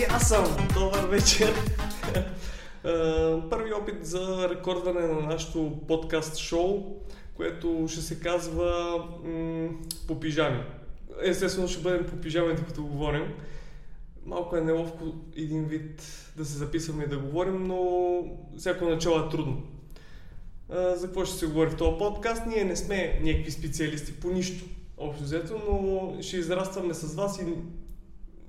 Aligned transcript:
И 0.00 0.04
аз 0.10 0.28
съм. 0.28 0.44
Добър 0.74 1.06
вечер. 1.06 1.54
Първи 3.50 3.72
опит 3.72 4.06
за 4.06 4.48
рекордване 4.50 5.00
на 5.00 5.20
нашото 5.20 5.80
подкаст 5.88 6.36
шоу, 6.36 6.96
което 7.34 7.86
ще 7.88 8.00
се 8.00 8.20
казва 8.20 8.98
м- 9.24 9.68
по 10.08 10.20
пижами. 10.20 10.62
Естествено 11.22 11.68
ще 11.68 11.82
бъдем 11.82 12.06
по 12.06 12.16
пижами, 12.16 12.54
докато 12.54 12.82
говорим. 12.82 13.34
Малко 14.26 14.56
е 14.56 14.60
неловко 14.60 15.04
един 15.36 15.64
вид 15.64 16.02
да 16.36 16.44
се 16.44 16.58
записваме 16.58 17.04
и 17.04 17.08
да 17.08 17.18
говорим, 17.18 17.64
но 17.64 18.22
всяко 18.58 18.84
начало 18.84 19.18
е 19.18 19.28
трудно. 19.28 19.62
За 20.70 21.06
какво 21.06 21.24
ще 21.24 21.38
се 21.38 21.46
говори 21.46 21.70
в 21.70 21.76
този 21.76 21.98
подкаст? 21.98 22.42
Ние 22.46 22.64
не 22.64 22.76
сме 22.76 23.20
някакви 23.22 23.50
специалисти 23.50 24.12
по 24.12 24.30
нищо, 24.30 24.64
общо 24.98 25.24
взето, 25.24 25.60
но 25.70 26.16
ще 26.22 26.36
израстваме 26.36 26.94
с 26.94 27.14
вас 27.14 27.38
и, 27.38 27.44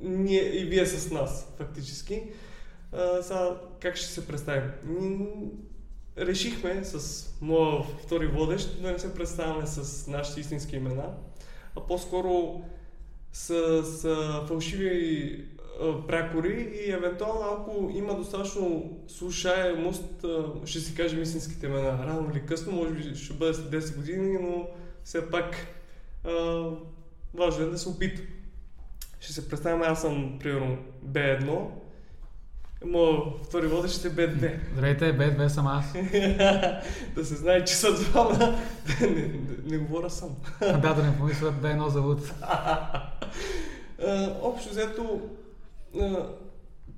ние, 0.00 0.60
и 0.60 0.64
вие 0.64 0.86
с 0.86 1.10
нас, 1.10 1.54
фактически. 1.58 2.22
А, 2.92 3.22
сега, 3.22 3.60
как 3.80 3.96
ще 3.96 4.06
се 4.06 4.26
представим? 4.26 4.70
Решихме 6.18 6.84
с 6.84 7.26
моя 7.40 7.82
втори 7.82 8.26
водещ 8.26 8.82
да 8.82 8.92
не 8.92 8.98
се 8.98 9.14
представяме 9.14 9.66
с 9.66 10.06
нашите 10.06 10.40
истински 10.40 10.76
имена, 10.76 11.14
а 11.76 11.80
по-скоро 11.80 12.62
с, 13.32 13.82
с 13.84 14.02
фалшиви 14.48 15.44
прякори 16.08 16.82
и 16.86 16.92
евентуално 16.92 17.40
ако 17.52 17.92
има 17.94 18.16
достатъчно 18.16 18.90
слушаемост, 19.08 20.24
ще 20.64 20.80
си 20.80 20.94
кажем 20.94 21.22
истинските 21.22 21.66
имена. 21.66 22.06
Рано 22.06 22.30
или 22.34 22.46
късно, 22.46 22.72
може 22.72 22.94
би 22.94 23.14
ще 23.14 23.34
бъде 23.34 23.54
след 23.54 23.84
10 23.84 23.96
години, 23.96 24.38
но 24.40 24.68
все 25.04 25.30
пак 25.30 25.66
а, 26.24 26.30
важно 27.34 27.64
е 27.64 27.68
да 27.68 27.78
се 27.78 27.88
опита. 27.88 28.22
Ще 29.24 29.32
се 29.32 29.48
представим, 29.48 29.82
аз 29.82 30.00
съм 30.00 30.38
примерно 30.38 30.76
B1, 31.06 31.66
Моят 32.84 33.46
втори 33.46 33.66
водещ 33.66 34.04
е 34.04 34.10
B2. 34.10 34.58
Здравейте, 34.72 35.18
B2 35.18 35.46
съм 35.46 35.66
аз. 35.66 35.92
да 37.14 37.24
се 37.24 37.34
знае, 37.34 37.64
че 37.64 37.74
са 37.74 37.94
двама. 37.94 38.58
не, 39.00 39.06
не, 39.10 39.30
не 39.64 39.78
говоря 39.78 40.10
сам. 40.10 40.36
да, 40.60 40.94
да 40.94 41.02
не 41.02 41.18
помислят 41.18 41.54
B1 41.54 41.86
за 41.86 42.00
Луд. 42.00 42.34
Общо 44.42 44.70
взето, 44.70 45.20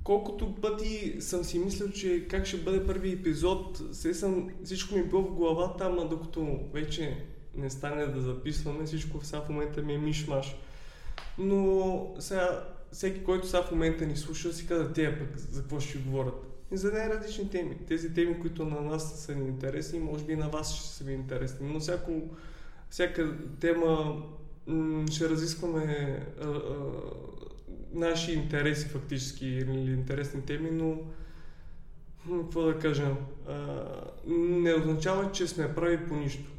колкото 0.03 0.55
пъти 0.55 1.15
съм 1.19 1.43
си 1.43 1.59
мислил, 1.59 1.91
че 1.91 2.27
как 2.27 2.45
ще 2.45 2.57
бъде 2.57 2.85
първи 2.85 3.11
епизод, 3.11 3.81
се 3.91 4.13
съм, 4.13 4.49
всичко 4.63 4.95
ми 4.95 5.03
било 5.03 5.21
в 5.21 5.33
главата, 5.33 5.85
ама 5.85 6.07
докато 6.07 6.59
вече 6.73 7.25
не 7.55 7.69
стане 7.69 8.05
да 8.05 8.21
записваме, 8.21 8.85
всичко 8.85 9.25
сега 9.25 9.41
в 9.41 9.49
момента 9.49 9.81
ми 9.81 9.93
е 9.93 9.97
мишмаш. 9.97 10.55
Но 11.37 12.15
сега 12.19 12.63
всеки, 12.91 13.23
който 13.23 13.47
сега 13.47 13.63
в 13.63 13.71
момента 13.71 14.05
ни 14.05 14.17
слуша, 14.17 14.53
си 14.53 14.67
казва, 14.67 14.93
те 14.93 15.19
пък 15.19 15.37
за 15.37 15.61
какво 15.61 15.79
ще 15.79 15.97
говорят. 15.97 16.43
И 16.71 16.77
за 16.77 16.91
най-различни 16.91 17.49
теми. 17.49 17.77
Тези 17.87 18.13
теми, 18.13 18.39
които 18.39 18.65
на 18.65 18.81
нас 18.81 19.25
са 19.25 19.35
ни 19.35 19.47
интересни, 19.47 19.99
може 19.99 20.25
би 20.25 20.33
и 20.33 20.35
на 20.35 20.49
вас 20.49 20.75
ще 20.75 20.87
са 20.87 21.03
ви 21.03 21.13
интересни. 21.13 21.73
Но 21.73 21.79
всяко, 21.79 22.11
всяка 22.89 23.37
тема 23.59 24.23
м- 24.67 25.05
ще 25.11 25.29
разискваме 25.29 26.19
а, 26.41 26.47
а, 26.47 26.61
наши 27.93 28.31
интереси 28.31 28.87
фактически 28.87 29.47
или 29.47 29.91
интересни 29.91 30.41
теми, 30.41 30.71
но 30.71 30.97
какво 32.41 32.61
да 32.61 32.79
кажа, 32.79 33.15
а, 33.47 33.85
не 34.27 34.73
означава, 34.73 35.31
че 35.31 35.47
сме 35.47 35.75
прави 35.75 36.07
по 36.07 36.15
нищо. 36.15 36.51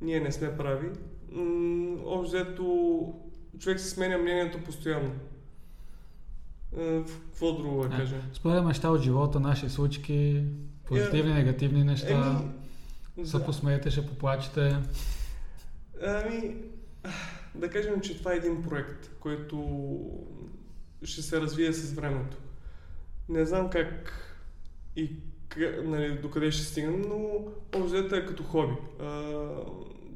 Ние 0.00 0.20
не 0.20 0.32
сме 0.32 0.56
прави. 0.56 0.88
Общо 2.04 2.22
взето 2.22 3.14
човек 3.58 3.80
се 3.80 3.90
сменя 3.90 4.18
мнението 4.18 4.64
постоянно. 4.64 5.12
Какво 7.06 7.52
друго 7.52 7.82
да 7.82 7.88
кажа? 7.88 8.16
Споделяме 8.32 8.68
неща 8.68 8.90
от 8.90 9.02
живота, 9.02 9.40
наши 9.40 9.70
случки, 9.70 10.44
позитивни, 10.84 11.32
yeah. 11.32 11.34
негативни 11.34 11.84
неща. 11.84 12.42
Еми, 13.16 13.26
се 13.26 13.38
да. 13.38 13.44
посмеете, 13.44 13.90
ще 13.90 14.06
поплачете. 14.06 14.76
Ами, 16.06 16.54
да 17.54 17.70
кажем, 17.70 18.00
че 18.00 18.18
това 18.18 18.32
е 18.32 18.36
един 18.36 18.62
проект, 18.62 19.10
който 19.20 19.98
ще 21.02 21.22
се 21.22 21.40
развие 21.40 21.72
с 21.72 21.92
времето. 21.92 22.36
Не 23.28 23.46
знам 23.46 23.70
как 23.70 24.12
и 24.96 25.10
нали, 25.84 26.18
докъде 26.18 26.50
ще 26.50 26.64
стигнем, 26.64 27.02
но 27.08 27.30
общо 27.80 28.16
е 28.16 28.26
като 28.26 28.42
хоби. 28.42 28.74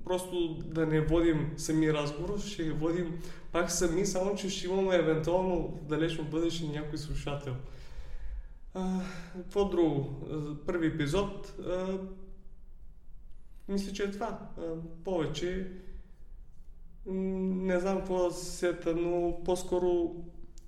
Просто 0.06 0.54
да 0.54 0.86
не 0.86 1.00
водим 1.00 1.54
сами 1.56 1.92
разговор, 1.92 2.38
ще 2.38 2.72
водим 2.72 3.20
пак 3.52 3.70
сами, 3.70 4.06
само 4.06 4.34
че 4.34 4.50
ще 4.50 4.66
имаме 4.66 4.96
евентуално 4.96 5.68
в 5.68 5.84
далечно 5.88 6.24
бъдеще 6.24 6.66
някой 6.66 6.98
слушател. 6.98 7.54
А, 8.74 9.00
какво 9.36 9.64
друго? 9.64 10.26
Първи 10.66 10.86
епизод. 10.86 11.54
А, 11.66 11.98
мисля, 13.68 13.92
че 13.92 14.02
е 14.02 14.10
това. 14.10 14.38
А, 14.58 14.62
повече 15.04 15.72
не 17.06 17.80
знам 17.80 17.98
какво 17.98 18.24
да 18.24 18.34
се 18.34 18.56
сета, 18.56 18.94
но 18.96 19.40
по-скоро 19.44 20.14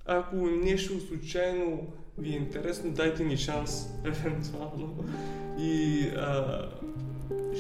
ако 0.09 0.37
нещо 0.37 1.01
случайно 1.01 1.87
ви 2.19 2.33
е 2.33 2.37
интересно, 2.37 2.91
дайте 2.91 3.25
ни 3.25 3.37
шанс, 3.37 3.87
евентуално. 4.05 5.05
И 5.59 6.03
а, 6.17 6.63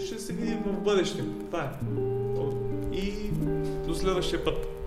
ще 0.06 0.19
се 0.19 0.32
видим 0.32 0.59
в 0.66 0.81
бъдеще. 0.81 1.22
Това 1.47 1.64
е. 1.64 1.84
И 2.97 3.31
до 3.86 3.94
следващия 3.94 4.44
път. 4.44 4.78